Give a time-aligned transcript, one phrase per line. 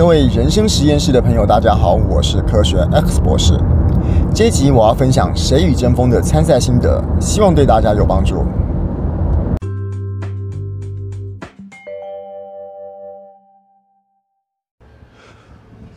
[0.00, 3.52] 各位人生实验室的朋友，大家好，我是科学 X 博士。
[4.34, 8.42] 这一集我要分享《谁与争锋》的参赛心得，希望对大家有帮助。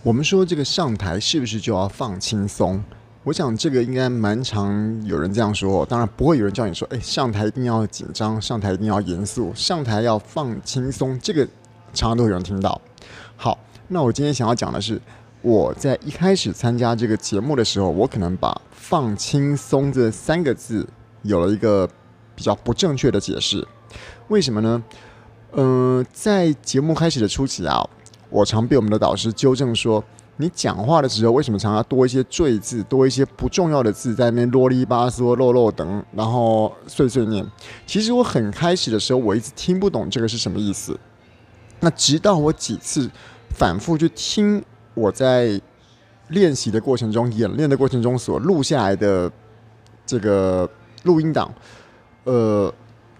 [0.04, 2.84] 我们说这个上台是不是就要放轻松？
[3.24, 5.86] 我想这个应该蛮常有人这样说。
[5.86, 11.18] 当然不会有人叫你说，哎，上台一定要紧张，上台一定要严肃，上台要放轻松。
[11.24, 11.46] 这个
[11.94, 12.82] 常常都有人听到。
[13.38, 13.58] 好。
[13.89, 15.00] 那我今天想要讲的是，
[15.42, 20.87] 我在一开始参加这个节目的时候，我可能把“放轻松”这三个字
[21.21, 21.88] 有了一个
[22.33, 23.68] 比较不正确的解释。
[24.29, 24.83] 为什么呢？
[25.51, 27.88] 嗯、在节目开始的初期啊，
[28.29, 30.04] 我常被我们的导师纠正说，
[30.38, 37.45] 你讲话的时候为什么常常多一些赘字，多一些不重要的字在那边啰里吧嗦、漏漏等，然后碎碎念。
[37.86, 40.97] 其实我很开始的时候，我一直听不懂这个是什么意思。
[41.81, 43.11] 那直到我几次。
[43.53, 45.59] 反复去听我在
[46.30, 49.31] 练习的过程中、演练的过程中所录下来的
[50.05, 50.69] 这个
[51.03, 51.53] 录音档，
[52.23, 52.73] 呃，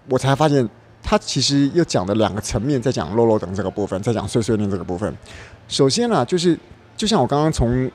[0.08, 0.68] 我才发现
[1.02, 5.14] 他其实又讲了两个层面，在讲漏漏等这个部分，在讲碎碎念这个部分。
[5.68, 6.58] 首先呢，就是
[6.96, 7.90] 就像我刚刚从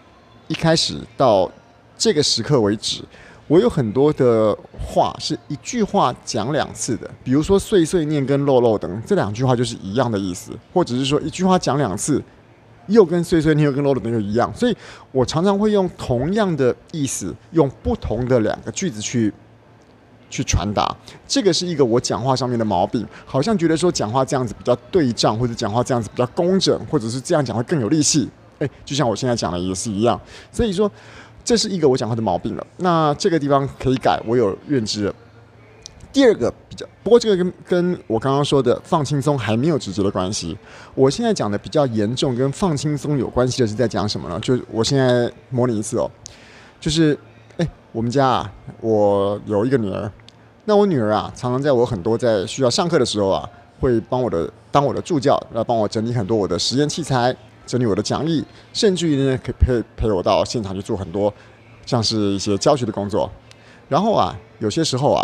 [0.47, 1.51] 一开始到
[1.97, 3.03] 这个时刻为止，
[3.47, 12.23] 我有很多的话是一句话讲两次的，比如说碎碎念跟漏漏等这两句话就是一样的意思，或者是说一句话讲两次，
[12.89, 14.75] 又跟碎碎念又跟漏漏等又一样，所以
[15.11, 19.33] 我常常会用同样的意思，用不同的两个句子去
[20.29, 20.93] 去传达。
[21.27, 28.29] 这个是一个我讲话上面的毛病，好像觉得说讲话这样子比较对仗，或者讲话这样子比较工整，或者是这样讲会更有力气。
[28.59, 30.19] 诶，就像我现在讲的也是一样，
[30.51, 30.91] 所以说。
[31.41, 35.11] 这是一个我讲话的毛病了，那这个地方可以改，我有认知。
[36.11, 40.57] 第二个比较，不过这个跟跟我刚刚说的放轻松还没有直接的关系。
[40.95, 44.39] 我现在讲的比较严重，跟放轻松有关系的是在讲什么呢？
[44.39, 46.09] 就我现在模拟一次哦，
[46.79, 47.17] 就是
[47.57, 50.11] 哎，我们家啊，我有一个女儿，
[50.65, 57.35] 那我女儿啊，常常在我很多在需要上课的时候啊，会帮我的当我的助教，来帮我整理很多我的实验器材。
[57.67, 61.31] 整理我的讲义，甚至于呢，可以陪陪我到现场去做很多，
[61.85, 63.29] 像是一些教学的工作。
[63.87, 65.23] 然后啊，有些时候啊，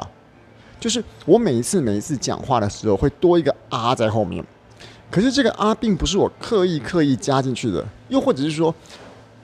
[0.85, 4.45] 就是我每一次每一次讲话的时候，会多一个啊在后面。
[5.09, 8.71] 可是这个啊，并不是我刻意刻意加进去的，又或者是说，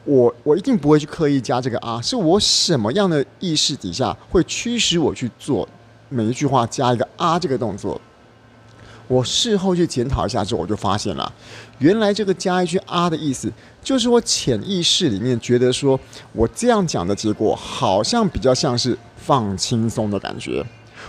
[0.03, 5.67] 我我一定不会去刻意加这个啊，是我什么样的意识底下会驱使我去做
[6.09, 7.99] 每一句话加一个啊这个动作。
[9.07, 11.33] 我事后去检讨一下之后，我就发现了，
[11.79, 15.99] 原来这个加一句啊的意思，就是我潜意识里面觉得说，
[16.33, 20.63] 我这样讲的结果好像比较像是放轻松的感觉。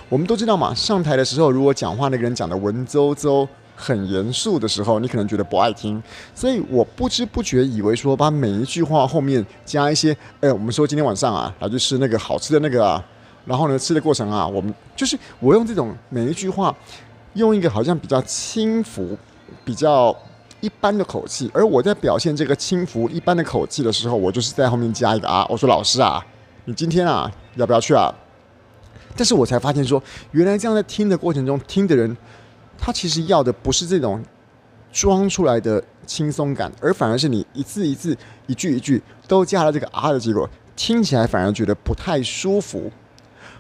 [0.08, 6.02] 我们都知道嘛，上台的时候，如果讲话那个人讲的文绉绉、很严肃的时候，你可能觉得不爱听。
[6.34, 13.04] 所以我不知不觉以为说，把每一句话后面加一些，哎，我们说今天晚上啊，来去吃那个好吃的那个啊，
[13.44, 16.74] 然后呢，吃的过程啊，我们就是我用这种每一句话。
[17.34, 19.16] 用一个好像比较轻浮、
[19.64, 20.14] 比较
[20.60, 26.22] 一般的口气，而我在表现这个轻浮一般的口气的时候，我就是在后面加一个啊，我说老师啊，
[26.66, 28.14] 你今天啊要不要去啊？
[29.16, 32.16] 但是我才发现说，原来这样在听的过程中，听的人
[32.78, 34.22] 他其实要的不是这种
[34.92, 42.90] 装出来的轻松感，而反而是你一字一字、一句一句都加了这个啊的结果，听起来反而觉得不太舒服。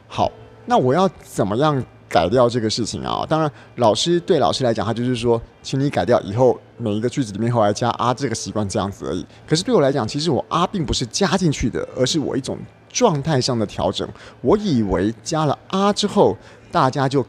[0.08, 0.30] 好，
[0.66, 1.84] 那我要怎么样？
[2.12, 3.24] 改掉这个事情啊！
[3.26, 9.24] 当然，老师对老师来讲，他就是说，请你改掉以后每一个句子里面后来加啊这个习惯这样子而已。
[9.46, 12.58] 可是对我来讲，其实我啊并不是加进去的，而是我一种
[12.92, 14.08] 状态上的调整。
[14.42, 16.36] 我以为加了啊之后，
[16.70, 17.26] 大家就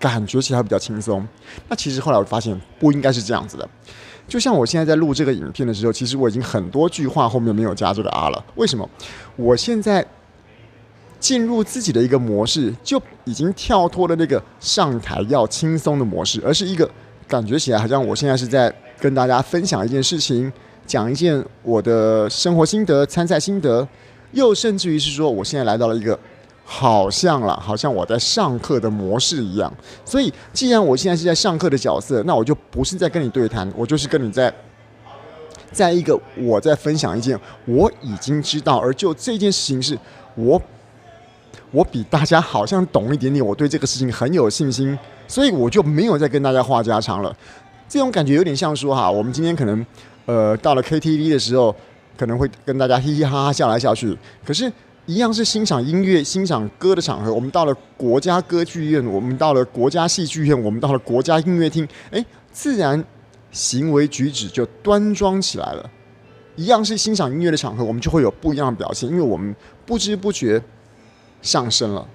[0.00, 1.24] 感觉起来比较轻松。
[1.68, 3.68] 那其实后来我发现不应该是这样子的。
[4.26, 8.44] 就像我现在在录这个影片的时候，其实我已经很多句话后面没有加这个啊了。
[8.54, 8.88] 为什么？
[9.36, 10.04] 我现在。
[11.22, 16.90] 进入自己的一个模式，就已经跳脱了那个上台要轻松的模式，而是一个
[17.28, 20.52] 感觉起来好像我现在是在跟大家分享一件事情，
[20.84, 23.86] 讲一件我的生活心得、参赛心得，
[24.32, 26.18] 又甚至于是说我现在来到了一个
[26.64, 29.72] 好像了，好像我在上课的模式一样。
[30.04, 34.52] 所以，既然我现在是在上课的角色，那我就不是在跟你对谈，我就是跟你在，
[35.70, 39.98] 在一个我在分享一件我已经知道，而就这件事情是
[40.34, 40.60] 我。
[41.70, 47.34] 我比大家好像懂一点点，我对这个事情很有信心，所以我就没有再跟大家话家常了。
[47.88, 49.86] 这种感觉有点像说哈，我们今天可能
[50.26, 51.74] 呃到了 KTV 的时候，
[52.22, 54.16] 可能会跟大家嘻嘻哈哈笑来笑去，
[54.46, 54.72] 可是，
[55.06, 57.34] 一样是欣赏音乐、欣赏歌的场合。
[57.34, 63.04] 我们到了国家歌剧院，我们到了国家戏剧院，我们到了国家音乐厅，哎，自然
[63.50, 65.90] 行为举止就端庄起来了。
[66.54, 69.52] 一样是欣赏音乐的场合，我们就会有不一样的表现，因为我们
[69.84, 70.62] 不知不觉
[71.42, 72.06] 上升了。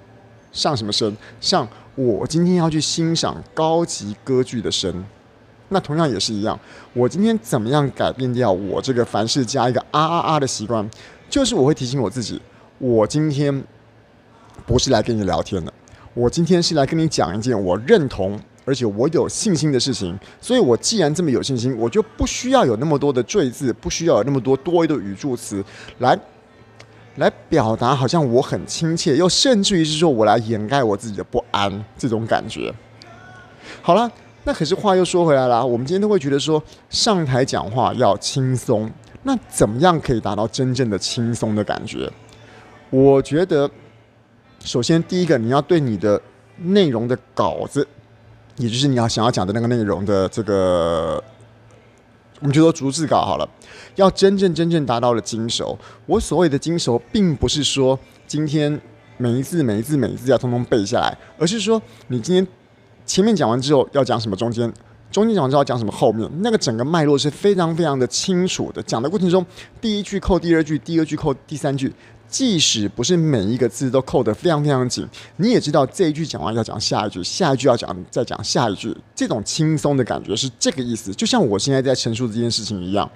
[0.54, 1.13] 上什么升？
[1.42, 5.04] 上我今天要去欣赏高级歌剧的升。
[5.69, 6.57] 那同样也是一样，
[6.93, 10.89] 我今天怎么样改变掉我这个凡事加一个啊啊啊的习惯？
[11.29, 12.41] 就是我会提醒我自己，
[12.77, 13.61] 我今天
[14.65, 15.73] 不是来跟你聊天的，
[16.13, 20.17] 我今天是来跟你讲一件我认同而且我有信心的事情。
[20.39, 25.61] 所以我既然这么有信心，我就不需要有那么多的赘字，不需要有那么多多余的语助词
[25.99, 26.17] 来
[27.17, 32.73] 来表达，好像我很亲切，又甚至于是说我来掩盖我自己的不安这种感觉。
[33.81, 34.09] 好了。
[34.47, 38.89] 那可是话又说回来了，我们今天都会觉得说上台讲话要轻松，
[39.23, 42.09] 那怎么样可以达到真正的轻松的感觉？
[42.89, 43.69] 我觉得，
[44.63, 46.21] 首先第一个，你要对你的
[46.59, 47.85] 内容的稿子，
[48.55, 51.21] 也就是你要想要讲的那个内容的这个，
[52.39, 53.45] 我们就说逐字稿好了，
[53.95, 55.77] 要真正真正达到了精熟。
[56.05, 58.79] 我所谓的精熟，并不是说今天
[59.17, 62.47] 每一字每一字每一字要通通背下来，而是说你今天。
[63.07, 64.36] 前面讲完之后要讲什么？
[64.36, 64.71] 中间，
[65.09, 65.92] 中间讲完之后要讲什么？
[65.92, 68.83] 后面那个整个脉络是非常非常的清楚的。
[68.83, 69.44] 讲的过程中，
[69.80, 71.92] 第一句扣第二句，第二句扣第三句，
[72.27, 75.07] 即使不是每一个字都扣得非常非常紧，
[75.38, 81.13] 你也知道这一句讲完要讲下一句，下一句要讲再讲下一句，这种轻松的感觉是这个意思。
[81.13, 83.09] 就像我现在在陈述这件事情一样，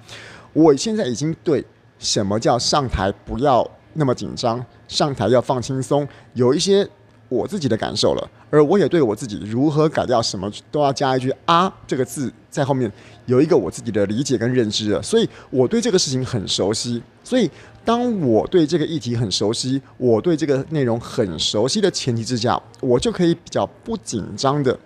[0.54, 1.62] 我现在已经对
[1.98, 6.88] 什么叫上台不要那么紧张，上台要放轻松，有一些。
[7.32, 12.90] 我自己的感受了，而我也对我自己如何改掉什么都要加一句“啊”这个字在后面，
[13.26, 17.02] 有一个我自己的理解跟认知了，所以我对这个事情很熟悉。
[17.24, 17.50] 所以
[17.84, 24.78] 当我对这个议题很熟悉，我对这个内容很熟悉的前提之下，我就可以比较不紧张的，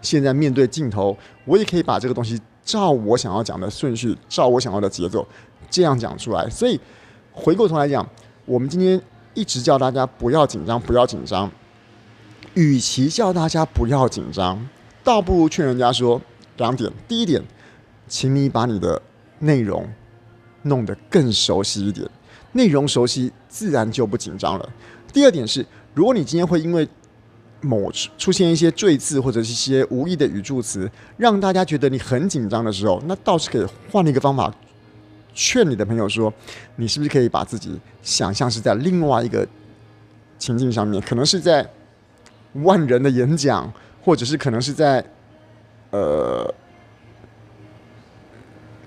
[0.00, 5.26] 现在面对镜头，我也可以把这个东西照我想要讲的顺序，照我想要的节奏
[5.68, 6.48] 这样讲出来。
[6.48, 6.78] 所以
[7.32, 8.08] 回过头来讲，
[8.44, 9.00] 我们今天
[9.34, 11.50] 一直叫大家不要紧张，不要紧张。
[12.54, 14.68] 与其叫大家不要紧张，
[15.04, 16.20] 倒不如劝人家说
[16.56, 17.40] 两点：第一点，
[18.08, 19.00] 请你把你的
[19.38, 19.88] 内容
[20.62, 22.08] 弄得更熟悉一点，
[22.52, 24.68] 内容熟悉，自然就不紧张了。
[25.12, 25.64] 第二点是，
[25.94, 26.86] 如果你今天会因为
[27.60, 34.52] 某出现一些赘字或者是一些无意的语助词，让大家觉得你很紧张的时候，那倒是可以换一个方法，
[35.32, 36.32] 劝你的朋友说，
[36.74, 39.46] 你是不是可以把自己想象是在另外一个
[40.36, 41.64] 情境上面，可能是在。
[42.54, 45.04] 万人的演讲，或者是可能是在，
[45.90, 46.52] 呃，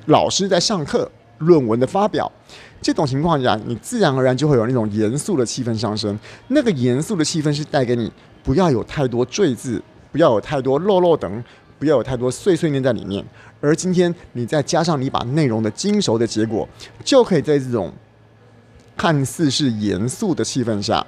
[0.08, 2.32] 老师在上课，论文的发表，
[2.82, 6.18] 这种情况下，你自然而然就会有那种严肃的气氛上升。
[6.50, 8.12] 那个严肃的气氛是带给你
[8.44, 9.82] 不要有太多赘字，
[10.12, 11.44] 不要有太多漏漏等，
[11.80, 13.24] 不要有太多碎碎念在里面。
[13.62, 16.68] 而今天你再加上你把内容的精熟的结果，
[17.04, 17.94] 就可以在这种
[18.98, 21.06] 看似是严肃的气氛下。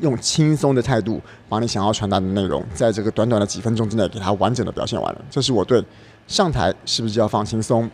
[0.00, 5.24] 用轻松的态度，把你想要传达的内容，在这个短短的几分钟之内，给它完整的表现完了。
[5.30, 5.82] 这是我对
[6.26, 7.88] 上台是不是要放轻松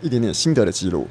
[0.00, 1.06] 一点点心得的记录。